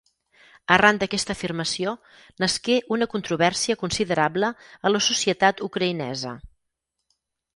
[0.75, 1.91] Arran d'aquesta afirmació,
[2.43, 4.51] nasqué una controvèrsia considerable
[4.89, 6.35] a la societat ucraïnesa.